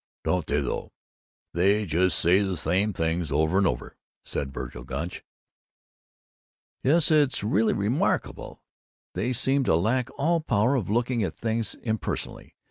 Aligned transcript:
"Don't 0.23 0.47
they, 0.47 0.59
though! 0.61 0.93
They 1.53 1.85
just 1.85 2.17
say 2.17 2.39
the 2.41 2.57
same 2.57 2.91
things 2.91 3.31
over 3.31 3.59
and 3.59 3.67
over," 3.67 3.97
said 4.25 4.51
Vergil 4.51 4.83
Gunch. 4.83 5.23
"Yes, 6.83 7.11
it's 7.11 7.43
really 7.43 7.73
remarkable. 7.73 8.63
They 9.13 9.31
seem 9.31 9.63
to 9.65 9.75
lack 9.75 10.09
all 10.17 10.41
power 10.41 10.73
of 10.73 10.89
looking 10.89 11.21
at 11.23 11.35
things 11.35 11.75
impersonally. 11.75 12.55